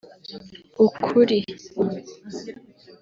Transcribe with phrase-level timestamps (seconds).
[0.85, 1.31] ukuri